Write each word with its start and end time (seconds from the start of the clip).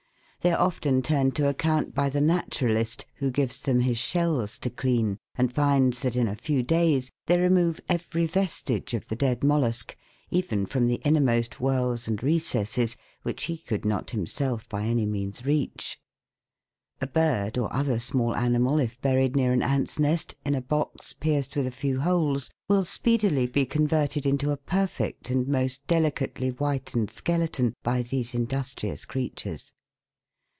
They 0.43 0.49
are 0.51 0.59
often 0.59 1.03
turned 1.03 1.35
to 1.35 1.47
account 1.47 1.93
by 1.93 2.09
the 2.09 2.19
naturalist, 2.19 3.05
who 3.17 3.29
gives 3.29 3.59
them 3.59 3.81
his 3.81 3.99
shells 3.99 4.57
to 4.61 4.71
clean, 4.71 5.19
and 5.35 5.53
finds 5.53 6.01
that 6.01 6.15
in 6.15 6.27
a 6.27 6.33
few 6.35 6.63
days 6.63 7.11
they 7.27 7.37
remove 7.39 7.79
every 7.87 8.25
vestige 8.25 8.95
of 8.95 9.05
the 9.05 9.15
dead 9.15 9.43
mollusk, 9.43 9.95
even 10.31 10.65
from 10.65 10.87
the 10.87 10.99
innermost 11.05 11.59
whorls 11.59 12.07
and 12.07 12.23
recesses, 12.23 12.97
which 13.21 13.43
he 13.43 13.55
could 13.55 13.85
not 13.85 14.09
himself 14.09 14.67
by 14.67 14.81
any 14.85 15.05
means 15.05 15.45
reach. 15.45 15.99
A 17.01 17.05
bird, 17.05 17.55
or 17.59 17.71
other 17.71 17.99
small 17.99 18.35
animal, 18.35 18.79
if 18.79 18.99
buried 18.99 19.35
near 19.35 19.53
an 19.53 19.61
ants' 19.61 19.99
nest, 19.99 20.33
in 20.43 20.55
a 20.55 20.59
box 20.61 21.13
pierced 21.13 21.55
with 21.55 21.67
a 21.67 21.71
few 21.71 21.99
holes, 22.01 22.49
will 22.67 22.83
speedily 22.83 23.45
be 23.45 23.63
converted 23.67 24.25
into 24.25 24.49
a 24.51 24.57
perfect 24.57 25.29
and 25.29 25.47
most 25.47 25.85
delicately 25.85 26.49
whitened 26.49 27.11
skeleton 27.11 27.75
by 27.83 28.01
these 28.01 28.33
industrious 28.33 29.05
creatures. 29.05 29.71